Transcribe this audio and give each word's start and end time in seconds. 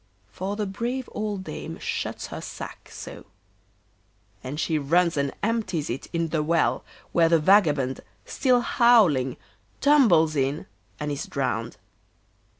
For 0.31 0.55
the 0.55 0.65
brave 0.65 1.07
old 1.11 1.43
dame 1.43 1.77
shuts 1.77 2.25
her 2.33 2.41
sack, 2.41 2.89
so; 2.91 3.25
and 4.43 4.59
she 4.59 4.79
runs 4.79 5.15
and 5.15 5.31
empties 5.43 5.91
it 5.91 6.07
in 6.11 6.29
the 6.29 6.41
well, 6.41 6.83
where 7.11 7.29
the 7.29 7.37
vagabond, 7.37 8.01
still 8.25 8.61
howling, 8.61 9.37
tumbles 9.79 10.35
in 10.35 10.65
and 10.99 11.11
is 11.11 11.27
drowned. 11.27 11.77